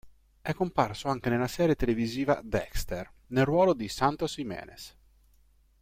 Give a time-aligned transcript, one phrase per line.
[0.41, 4.95] È comparso anche nella serie televisiva "Dexter", nel ruolo di Santos Jimenez.